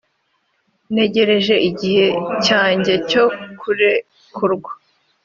ntegereje 0.93 1.55
igihe 1.69 2.05
cyanjye 2.45 2.93
cyo 3.09 3.25
kurekurwa 3.59 4.71